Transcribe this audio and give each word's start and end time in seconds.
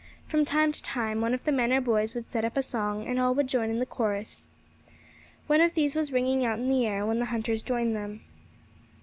From 0.27 0.45
time 0.45 0.71
to 0.71 0.81
time 0.81 1.21
one 1.21 1.35
of 1.35 1.43
the 1.43 1.51
men 1.51 1.71
or 1.71 1.79
boys 1.79 2.15
would 2.15 2.25
set 2.25 2.43
up 2.43 2.57
a 2.57 2.63
song, 2.63 3.05
and 3.05 3.19
all 3.19 3.35
would 3.35 3.45
join 3.45 3.69
in 3.69 3.77
the 3.77 3.85
chorus. 3.85 4.47
One 5.45 5.61
of 5.61 5.75
these 5.75 5.95
was 5.95 6.11
ringing 6.11 6.43
out 6.43 6.57
in 6.57 6.67
the 6.69 6.87
air 6.87 7.05
when 7.05 7.19
the 7.19 7.25
hunters 7.25 7.61
joined 7.61 7.95
them. 7.95 8.21